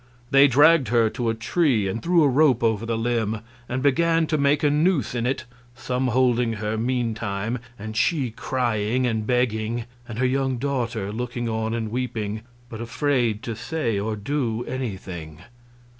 [0.31, 4.25] They dragged her to a tree and threw a rope over the limb, and began
[4.25, 9.85] to make a noose in it, some holding her, meantime, and she crying and begging,
[10.07, 15.41] and her young daughter looking on and weeping, but afraid to say or do anything.